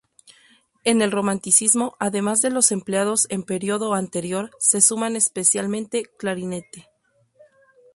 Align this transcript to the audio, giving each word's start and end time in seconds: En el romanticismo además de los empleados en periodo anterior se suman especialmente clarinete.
En 0.83 1.03
el 1.03 1.11
romanticismo 1.11 1.95
además 1.99 2.41
de 2.41 2.49
los 2.49 2.71
empleados 2.71 3.27
en 3.29 3.43
periodo 3.43 3.93
anterior 3.93 4.49
se 4.57 4.81
suman 4.81 5.15
especialmente 5.15 6.05
clarinete. 6.17 6.87